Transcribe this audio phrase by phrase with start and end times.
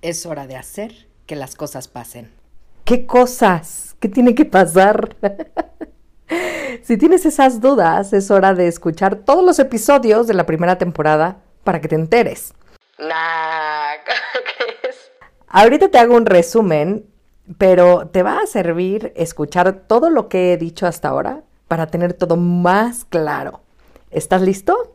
[0.00, 2.30] Es hora de hacer que las cosas pasen.
[2.84, 3.96] ¿Qué cosas?
[3.98, 5.16] ¿Qué tiene que pasar?
[6.84, 11.38] si tienes esas dudas, es hora de escuchar todos los episodios de la primera temporada
[11.64, 12.54] para que te enteres.
[13.00, 15.10] Nah, ¿qué es?
[15.48, 17.04] Ahorita te hago un resumen,
[17.58, 22.12] pero te va a servir escuchar todo lo que he dicho hasta ahora para tener
[22.12, 23.62] todo más claro.
[24.12, 24.94] ¿Estás listo?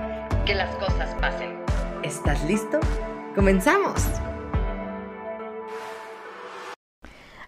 [0.51, 1.49] que las cosas pasen.
[2.03, 2.77] ¿Estás listo?
[3.35, 4.01] ¡Comenzamos!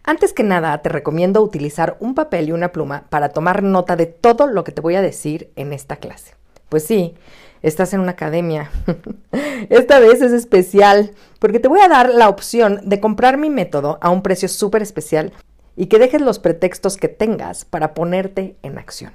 [0.06, 4.06] Antes que nada, te recomiendo utilizar un papel y una pluma para tomar nota de
[4.06, 6.36] todo lo que te voy a decir en esta clase.
[6.70, 7.16] Pues sí,
[7.62, 8.72] estás en una academia.
[9.70, 13.98] Esta vez es especial porque te voy a dar la opción de comprar mi método
[14.00, 15.34] a un precio súper especial
[15.76, 19.12] y que dejes los pretextos que tengas para ponerte en acción.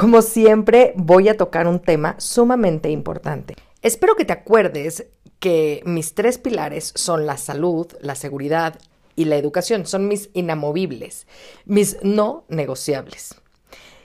[0.00, 3.54] Como siempre, voy a tocar un tema sumamente importante.
[3.82, 5.08] Espero que te acuerdes
[5.40, 8.78] que mis tres pilares son la salud, la seguridad
[9.14, 9.84] y la educación.
[9.84, 11.26] Son mis inamovibles,
[11.66, 13.34] mis no negociables.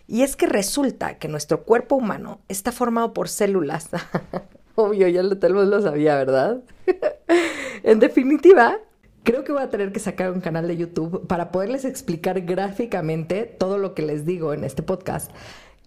[0.06, 3.88] Y es que resulta que nuestro cuerpo humano está formado por células.
[4.76, 6.62] Obvio, ya lo, tal vez lo sabía, ¿verdad?
[7.84, 8.80] en definitiva,
[9.24, 13.46] creo que voy a tener que sacar un canal de YouTube para poderles explicar gráficamente
[13.46, 15.32] todo lo que les digo en este podcast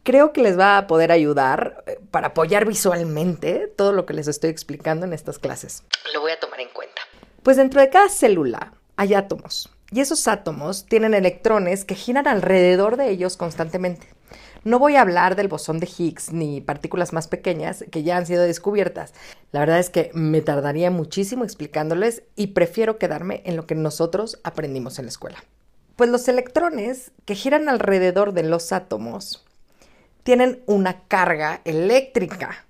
[0.02, 4.28] creo que les va a poder ayudar eh, para apoyar visualmente todo lo que les
[4.28, 5.84] estoy explicando en estas clases.
[6.14, 7.02] Lo voy a tomar en cuenta.
[7.42, 12.96] Pues dentro de cada célula hay átomos y esos átomos tienen electrones que giran alrededor
[12.96, 14.08] de ellos constantemente.
[14.64, 18.26] No voy a hablar del bosón de Higgs ni partículas más pequeñas que ya han
[18.26, 19.14] sido descubiertas.
[19.52, 24.40] La verdad es que me tardaría muchísimo explicándoles y prefiero quedarme en lo que nosotros
[24.42, 25.44] aprendimos en la escuela.
[25.96, 29.44] Pues los electrones que giran alrededor de los átomos
[30.22, 32.66] tienen una carga eléctrica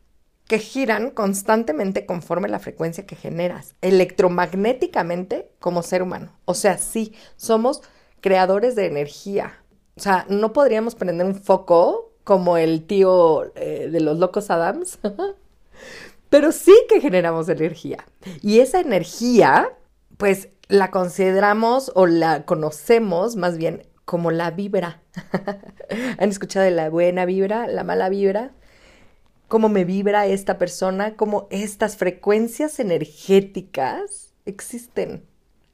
[0.46, 6.32] que giran constantemente conforme la frecuencia que generas, electromagnéticamente como ser humano.
[6.46, 7.82] O sea, sí, somos
[8.20, 9.62] creadores de energía.
[9.96, 14.98] O sea, no podríamos prender un foco como el tío eh, de los locos Adams,
[16.30, 18.04] pero sí que generamos energía.
[18.42, 19.70] Y esa energía,
[20.16, 25.02] pues la consideramos o la conocemos más bien como la vibra.
[26.18, 28.52] ¿Han escuchado de la buena vibra, la mala vibra?
[29.48, 31.14] ¿Cómo me vibra esta persona?
[31.14, 35.26] ¿Cómo estas frecuencias energéticas existen?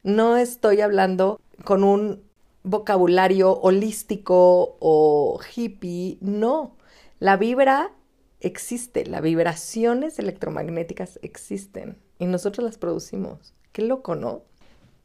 [0.03, 2.25] No estoy hablando con un
[2.65, 6.75] vocabulario holístico o hippie, no.
[7.21, 7.93] La vibra
[8.41, 13.55] existe, las vibraciones electromagnéticas existen y nosotros las producimos.
[13.71, 14.43] Qué loco, ¿no?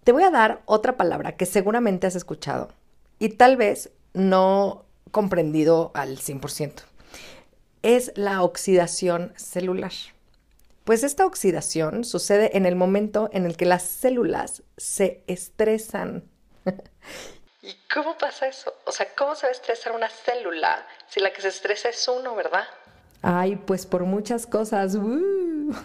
[0.03, 2.78] Te voy a dar otra palabra que seguramente has escuchado
[3.19, 6.83] y tal vez no comprendido al 100%.
[7.81, 9.91] Es la oxidación celular.
[10.83, 16.23] Pues esta oxidación sucede en el momento en el que las células se estresan.
[17.61, 18.73] ¿Y cómo pasa eso?
[18.85, 22.07] O sea, ¿cómo se va a estresar una célula si la que se estresa es
[22.07, 22.63] uno, verdad?
[23.21, 24.95] Ay, pues por muchas cosas.
[24.95, 25.75] ¡uh!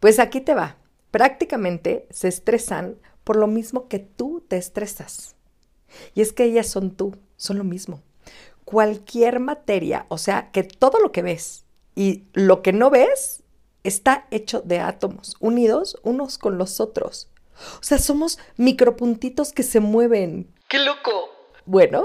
[0.00, 0.74] Pues aquí te va.
[1.12, 5.36] Prácticamente se estresan por lo mismo que tú te estresas.
[6.14, 8.02] Y es que ellas son tú, son lo mismo.
[8.64, 11.64] Cualquier materia, o sea, que todo lo que ves
[11.94, 13.42] y lo que no ves
[13.84, 17.28] está hecho de átomos, unidos unos con los otros.
[17.74, 20.48] O sea, somos micropuntitos que se mueven.
[20.68, 21.28] ¡Qué loco!
[21.66, 22.04] Bueno,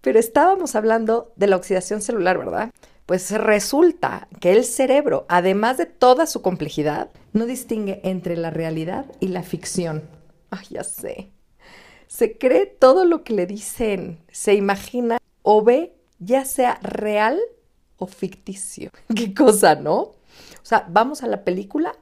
[0.00, 2.70] pero estábamos hablando de la oxidación celular, ¿verdad?
[3.06, 9.06] Pues resulta que el cerebro, además de toda su complejidad, no distingue entre la realidad
[9.20, 10.08] y la ficción.
[10.50, 11.30] Ay, ya sé
[12.12, 17.40] se cree todo lo que le dicen, se imagina o ve, ya sea real
[17.96, 18.90] o ficticio.
[19.16, 19.96] Qué cosa, ¿no?
[19.98, 20.14] O
[20.62, 21.94] sea, vamos a la película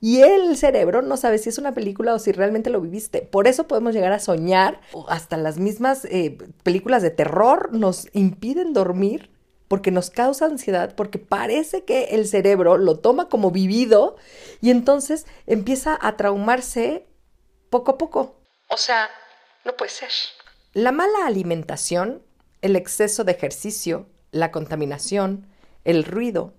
[0.00, 3.20] y el cerebro no sabe si es una película o si realmente lo viviste.
[3.20, 8.08] Por eso podemos llegar a soñar, o hasta las mismas eh, películas de terror nos
[8.14, 9.30] impiden dormir
[9.68, 14.16] porque nos causa ansiedad, porque parece que el cerebro lo toma como vivido
[14.62, 17.06] y entonces empieza a traumarse
[17.68, 18.36] poco a poco.
[18.70, 19.08] O sea,
[19.68, 20.10] no puede ser.
[20.72, 22.22] La mala alimentación,
[22.62, 25.46] el exceso de ejercicio, la contaminación,
[25.84, 26.54] el ruido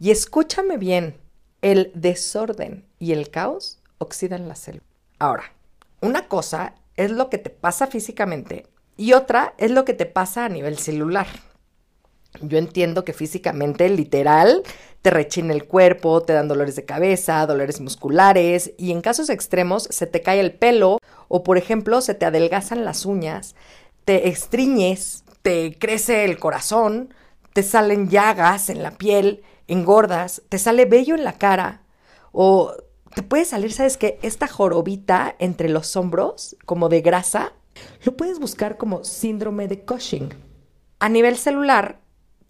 [0.00, 1.20] y escúchame bien,
[1.60, 4.84] el desorden y el caos oxidan la célula.
[5.18, 5.52] Ahora,
[6.00, 8.66] una cosa es lo que te pasa físicamente
[8.96, 11.26] y otra es lo que te pasa a nivel celular.
[12.40, 14.62] Yo entiendo que físicamente, literal,
[15.02, 19.86] te rechina el cuerpo, te dan dolores de cabeza, dolores musculares y en casos extremos
[19.90, 20.98] se te cae el pelo
[21.28, 23.54] o, por ejemplo, se te adelgazan las uñas,
[24.04, 27.14] te estriñes, te crece el corazón,
[27.52, 31.82] te salen llagas en la piel, engordas, te sale vello en la cara
[32.32, 32.74] o
[33.14, 34.18] te puede salir, ¿sabes qué?
[34.22, 37.52] Esta jorobita entre los hombros, como de grasa,
[38.04, 40.34] lo puedes buscar como síndrome de Cushing.
[40.98, 42.00] A nivel celular,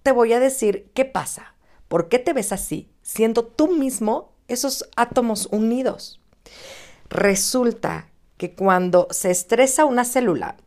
[0.05, 1.55] te voy a decir qué pasa,
[1.89, 6.21] por qué te ves así, siendo tú mismo esos átomos unidos.
[7.09, 10.59] Resulta que cuando se estresa una célula,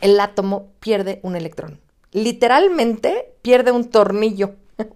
[0.00, 1.78] el átomo pierde un electrón.
[2.10, 4.54] Literalmente pierde un tornillo.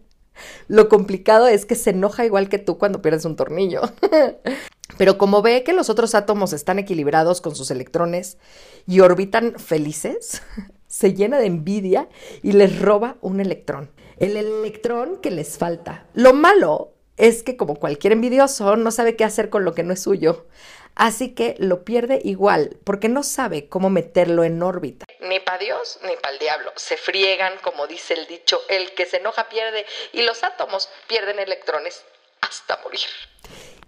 [0.68, 3.82] Lo complicado es que se enoja igual que tú cuando pierdes un tornillo.
[4.96, 8.38] Pero como ve que los otros átomos están equilibrados con sus electrones
[8.86, 10.42] y orbitan felices,
[10.92, 12.06] se llena de envidia
[12.42, 13.90] y les roba un electrón.
[14.18, 16.06] El electrón que les falta.
[16.12, 19.94] Lo malo es que como cualquier envidioso no sabe qué hacer con lo que no
[19.94, 20.46] es suyo.
[20.94, 25.06] Así que lo pierde igual, porque no sabe cómo meterlo en órbita.
[25.20, 26.70] Ni para Dios ni para el diablo.
[26.76, 31.38] Se friegan, como dice el dicho, el que se enoja pierde y los átomos pierden
[31.38, 32.04] electrones
[32.42, 33.08] hasta morir.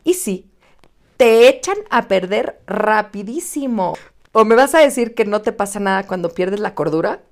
[0.05, 0.51] Y sí,
[1.19, 3.95] te echan a perder rapidísimo.
[4.37, 7.23] ¿O me vas a decir que no te pasa nada cuando pierdes la cordura?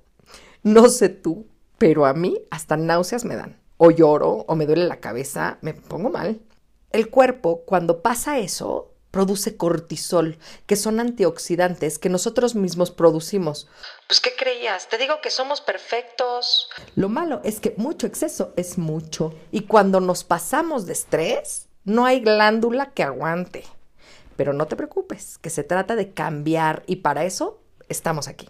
[0.63, 1.45] No sé tú,
[1.77, 3.59] pero a mí hasta náuseas me dan.
[3.75, 6.39] O lloro, o me duele la cabeza, me pongo mal.
[6.91, 13.67] El cuerpo, cuando pasa eso, produce cortisol, que son antioxidantes que nosotros mismos producimos.
[14.07, 14.87] Pues, ¿qué creías?
[14.87, 16.69] Te digo que somos perfectos.
[16.95, 19.33] Lo malo es que mucho exceso es mucho.
[19.51, 23.65] Y cuando nos pasamos de estrés, no hay glándula que aguante.
[24.35, 27.59] Pero no te preocupes, que se trata de cambiar y para eso
[27.89, 28.49] estamos aquí.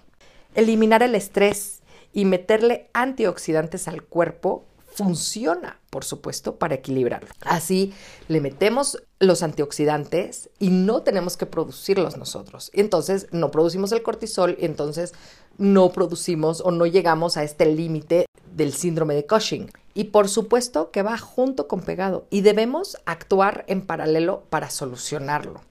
[0.55, 1.81] Eliminar el estrés
[2.13, 7.29] y meterle antioxidantes al cuerpo funciona, por supuesto, para equilibrarlo.
[7.41, 7.93] Así
[8.27, 12.69] le metemos los antioxidantes y no tenemos que producirlos nosotros.
[12.73, 15.13] Entonces no producimos el cortisol y entonces
[15.57, 19.71] no producimos o no llegamos a este límite del síndrome de Cushing.
[19.95, 25.61] Y por supuesto que va junto con pegado y debemos actuar en paralelo para solucionarlo.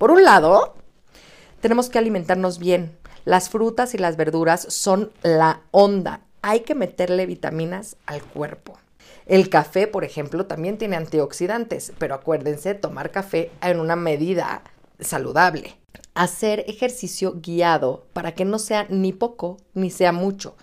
[0.00, 0.76] Por un lado,
[1.60, 2.96] tenemos que alimentarnos bien.
[3.26, 6.22] Las frutas y las verduras son la onda.
[6.40, 8.78] Hay que meterle vitaminas al cuerpo.
[9.26, 14.62] El café, por ejemplo, también tiene antioxidantes, pero acuérdense tomar café en una medida
[15.00, 15.76] saludable.
[16.14, 20.56] Hacer ejercicio guiado para que no sea ni poco ni sea mucho.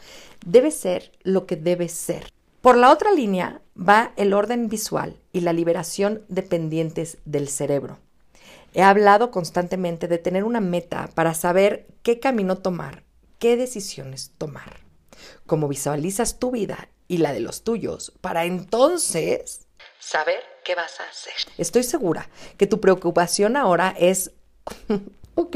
[0.48, 2.34] Debe ser lo que debe ser.
[2.62, 8.00] Por la otra línea va el orden visual y la liberación de pendientes del cerebro.
[8.74, 13.04] He hablado constantemente de tener una meta para saber qué camino tomar,
[13.40, 14.82] qué decisiones tomar.
[15.46, 19.68] Cómo visualizas tu vida y la de los tuyos, para entonces
[20.00, 21.34] saber qué vas a hacer.
[21.58, 24.32] Estoy segura que tu preocupación ahora es,
[25.36, 25.56] ok,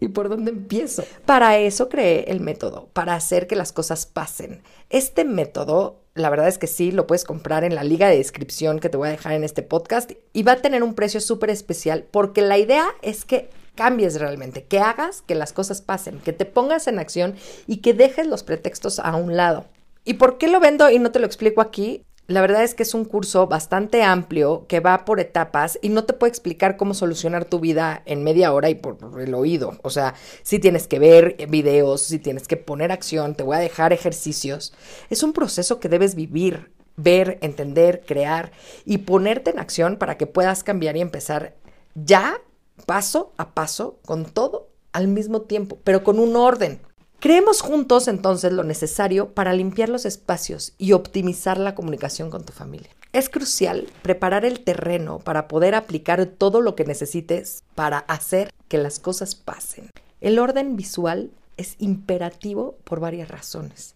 [0.00, 1.04] ¿y por dónde empiezo?
[1.24, 4.62] Para eso creé el método, para hacer que las cosas pasen.
[4.90, 8.80] Este método la verdad es que sí, lo puedes comprar en la liga de descripción
[8.80, 11.50] que te voy a dejar en este podcast y va a tener un precio súper
[11.50, 16.32] especial porque la idea es que cambies realmente, que hagas que las cosas pasen, que
[16.32, 17.34] te pongas en acción
[17.66, 19.64] y que dejes los pretextos a un lado.
[20.04, 22.04] ¿Y por qué lo vendo y no te lo explico aquí?
[22.32, 26.04] La verdad es que es un curso bastante amplio que va por etapas y no
[26.04, 29.76] te puedo explicar cómo solucionar tu vida en media hora y por el oído.
[29.82, 33.60] O sea, si tienes que ver videos, si tienes que poner acción, te voy a
[33.60, 34.72] dejar ejercicios.
[35.10, 38.52] Es un proceso que debes vivir, ver, entender, crear
[38.86, 41.54] y ponerte en acción para que puedas cambiar y empezar
[41.94, 42.40] ya
[42.86, 46.80] paso a paso con todo al mismo tiempo, pero con un orden.
[47.22, 52.52] Creemos juntos entonces lo necesario para limpiar los espacios y optimizar la comunicación con tu
[52.52, 52.90] familia.
[53.12, 58.76] Es crucial preparar el terreno para poder aplicar todo lo que necesites para hacer que
[58.76, 59.88] las cosas pasen.
[60.20, 63.94] El orden visual es imperativo por varias razones.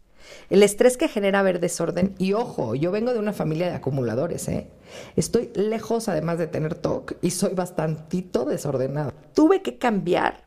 [0.49, 4.47] El estrés que genera ver desorden, y ojo, yo vengo de una familia de acumuladores,
[4.47, 4.69] ¿eh?
[5.17, 9.13] Estoy lejos además de tener TOC y soy bastantito desordenado.
[9.35, 10.47] Tuve que cambiar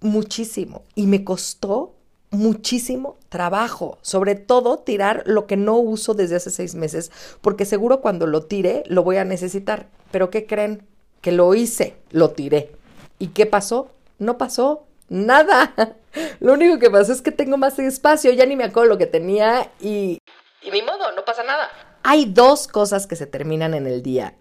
[0.00, 1.95] muchísimo y me costó
[2.30, 8.00] muchísimo trabajo, sobre todo tirar lo que no uso desde hace seis meses, porque seguro
[8.00, 9.88] cuando lo tire lo voy a necesitar.
[10.10, 10.86] Pero ¿qué creen?
[11.20, 12.72] Que lo hice, lo tiré.
[13.18, 13.90] ¿Y qué pasó?
[14.18, 15.74] No pasó nada.
[16.40, 19.06] Lo único que pasó es que tengo más espacio, ya ni me acuerdo lo que
[19.06, 20.18] tenía y...
[20.62, 21.68] Y ni modo, no pasa nada.
[22.02, 24.34] Hay dos cosas que se terminan en el día,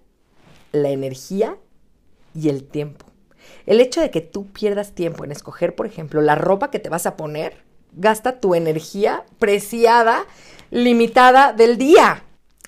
[0.71, 1.57] la energía
[2.33, 3.05] y el tiempo.
[3.65, 6.89] El hecho de que tú pierdas tiempo en escoger, por ejemplo, la ropa que te
[6.89, 7.63] vas a poner,
[7.95, 10.25] gasta tu energía preciada,
[10.71, 12.23] limitada del día.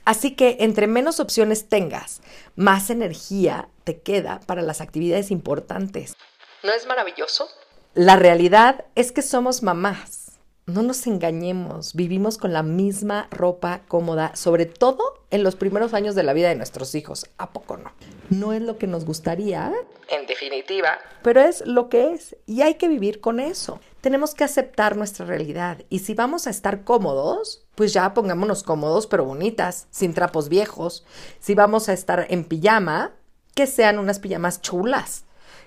[0.05, 2.21] Así que entre menos opciones tengas,
[2.55, 6.15] más energía te queda para las actividades importantes.
[6.63, 7.47] ¿No es maravilloso?
[7.93, 10.31] La realidad es que somos mamás.
[10.65, 16.13] No nos engañemos, vivimos con la misma ropa cómoda, sobre todo en los primeros años
[16.13, 17.25] de la vida de nuestros hijos.
[17.37, 17.91] ¿A poco no?
[18.29, 19.71] No es lo que nos gustaría,
[20.09, 23.79] en definitiva, pero es lo que es y hay que vivir con eso.
[24.07, 29.05] Tenemos que aceptar nuestra realidad y si vamos a estar cómodos, pues ya pongámonos cómodos
[29.05, 31.05] pero bonitas, sin trapos viejos.
[31.41, 33.11] Si vamos a estar en pijama,
[33.53, 35.25] que sean unas pijamas chulas,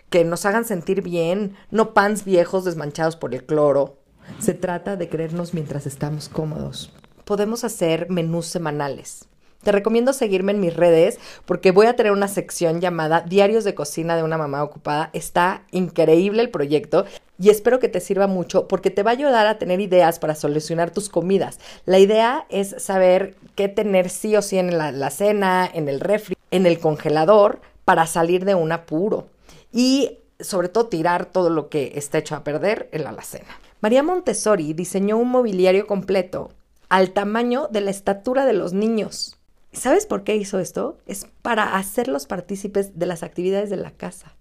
[0.09, 3.99] que nos hagan sentir bien, no pants viejos desmanchados por el cloro.
[4.39, 6.95] Se trata de creernos mientras estamos cómodos.
[7.27, 9.29] Podemos hacer menús semanales.
[9.63, 13.75] Te recomiendo seguirme en mis redes porque voy a tener una sección llamada Diarios de
[13.75, 15.11] Cocina de una mamá ocupada.
[15.13, 17.05] Está increíble el proyecto
[17.39, 20.35] y espero que te sirva mucho porque te va a ayudar a tener ideas para
[20.35, 21.61] solucionar tus comidas.
[21.85, 26.37] La idea es saber qué tener sí o sí en la, cena, en el refri,
[26.51, 29.29] en el congelador para salir de un apuro
[29.73, 33.59] y sobre todo tirar todo lo que está hecho a perder en la alacena.
[33.83, 36.51] María Montessori diseñó un mobiliario completo
[36.89, 39.37] al tamaño de la estatura de los niños.
[39.73, 40.99] ¿Sabes por qué hizo esto?
[41.07, 44.37] Es para hacerlos partícipes de las actividades de la casa.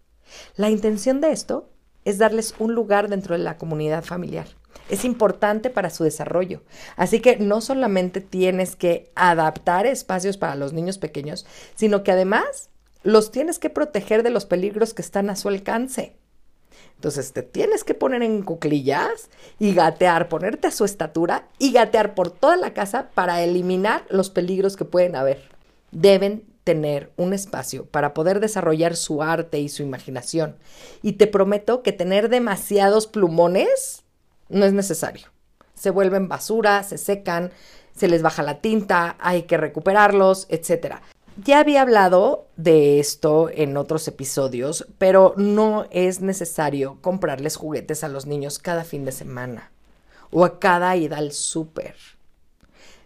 [0.55, 1.69] La intención de esto
[2.05, 4.48] es darles un lugar dentro de la comunidad familiar.
[4.89, 6.63] Es importante para su desarrollo.
[6.95, 11.45] Así que no solamente tienes que adaptar espacios para los niños pequeños,
[11.75, 12.69] sino que además
[13.03, 16.15] los tienes que proteger de los peligros que están a su alcance.
[16.95, 22.13] Entonces te tienes que poner en cuclillas y gatear, ponerte a su estatura y gatear
[22.13, 25.50] por toda la casa para eliminar los peligros que pueden haber.
[25.91, 30.57] Deben tener un espacio para poder desarrollar su arte y su imaginación.
[31.01, 34.03] Y te prometo que tener demasiados plumones
[34.50, 35.27] no es necesario.
[35.74, 37.51] Se vuelven basura, se secan,
[37.95, 40.98] se les baja la tinta, hay que recuperarlos, etc.
[41.46, 48.10] Ya había hablado de esto en otros episodios, pero no es necesario comprarles juguetes a
[48.10, 49.72] los niños cada fin de semana
[50.31, 51.96] o a cada ida al súper.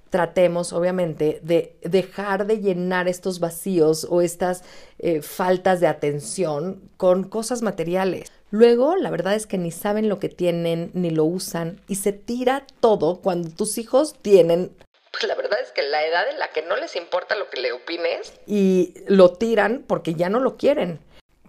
[0.09, 4.63] Tratemos, obviamente, de dejar de llenar estos vacíos o estas
[4.97, 8.31] eh, faltas de atención con cosas materiales.
[8.49, 12.13] Luego, la verdad es que ni saben lo que tienen ni lo usan y se
[12.13, 14.71] tira todo cuando tus hijos tienen
[15.13, 17.61] pues la verdad es que la edad en la que no les importa lo que
[17.61, 20.99] le opines y lo tiran porque ya no lo quieren.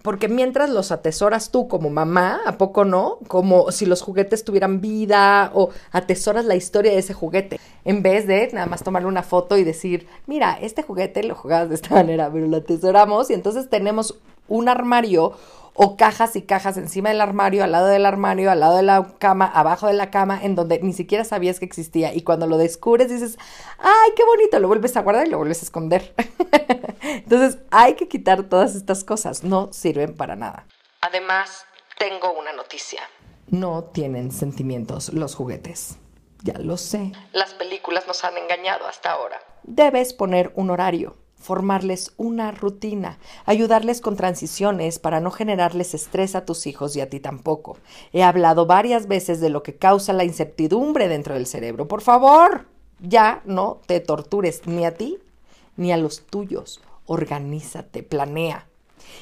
[0.03, 3.17] Porque mientras los atesoras tú como mamá, ¿a poco no?
[3.27, 7.59] Como si los juguetes tuvieran vida o atesoras la historia de ese juguete.
[7.85, 11.69] En vez de nada más tomarle una foto y decir, mira, este juguete lo jugabas
[11.69, 14.13] de esta manera, pero lo atesoramos y entonces tenemos
[14.47, 15.35] un armario
[15.75, 19.13] o cajas y cajas encima del armario, al lado del armario, al lado de la
[19.19, 22.13] cama, abajo de la cama, en donde ni siquiera sabías que existía.
[22.13, 23.37] Y cuando lo descubres dices,
[23.77, 24.57] ¡ay, qué bonito!
[24.59, 26.15] Lo vuelves a guardar y lo vuelves a esconder.
[27.01, 30.65] Entonces hay que quitar todas estas cosas, no sirven para nada.
[31.01, 31.65] Además,
[31.99, 33.01] tengo una noticia.
[33.47, 35.97] No tienen sentimientos los juguetes.
[36.41, 37.11] Ya lo sé.
[37.33, 39.39] Las películas nos han engañado hasta ahora.
[39.63, 46.43] Debes poner un horario formarles una rutina, ayudarles con transiciones para no generarles estrés a
[46.43, 47.77] tus hijos y a ti tampoco.
[48.11, 51.87] He hablado varias veces de lo que causa la incertidumbre dentro del cerebro.
[51.87, 52.65] Por favor,
[52.99, 55.19] ya no te tortures ni a ti
[55.77, 56.81] ni a los tuyos.
[57.05, 58.67] Organízate, planea.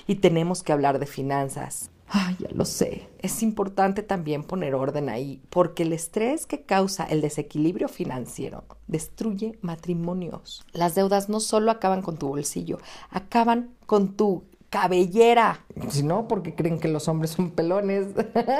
[0.08, 1.92] Y tenemos que hablar de finanzas.
[2.16, 3.10] Ay, ya lo sé.
[3.18, 9.58] Es importante también poner orden ahí, porque el estrés que causa el desequilibrio financiero destruye
[9.62, 10.64] matrimonios.
[10.74, 12.78] Las deudas no solo acaban con tu bolsillo,
[13.10, 15.66] acaban con tu cabellera.
[15.90, 18.10] Si no, porque creen que los hombres son pelones.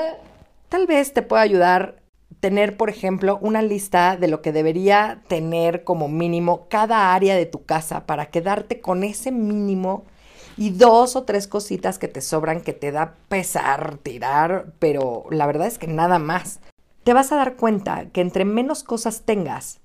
[0.68, 2.02] Tal vez te pueda ayudar
[2.40, 7.46] tener, por ejemplo, una lista de lo que debería tener como mínimo cada área de
[7.46, 10.06] tu casa para quedarte con ese mínimo
[10.56, 15.46] y dos o tres cositas que te sobran que te da pesar tirar, pero la
[15.46, 16.60] verdad es que nada más.
[17.02, 19.80] Te vas a dar cuenta que entre menos cosas tengas,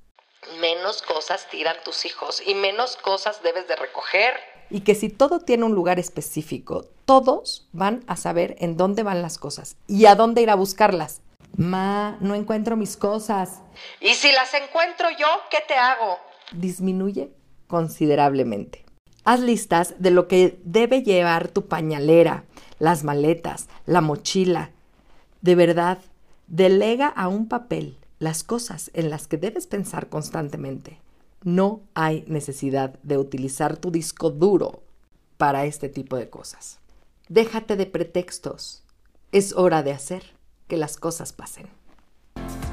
[0.61, 4.33] menos cosas tiran tus hijos y menos cosas debes de recoger.
[4.69, 9.21] Y que si todo tiene un lugar específico, todos van a saber en dónde van
[9.21, 11.21] las cosas y a dónde ir a buscarlas.
[11.57, 13.61] Ma, no encuentro mis cosas.
[13.99, 16.19] ¿Y si las encuentro yo, qué te hago?
[16.51, 17.31] Disminuye
[17.67, 18.85] considerablemente.
[19.23, 22.45] Haz listas de lo que debe llevar tu pañalera,
[22.79, 24.71] las maletas, la mochila.
[25.41, 25.99] De verdad,
[26.47, 30.99] delega a un papel las cosas en las que debes pensar constantemente.
[31.43, 34.83] No hay necesidad de utilizar tu disco duro
[35.37, 36.79] para este tipo de cosas.
[37.29, 38.83] Déjate de pretextos.
[39.31, 40.23] Es hora de hacer
[40.67, 41.67] que las cosas pasen.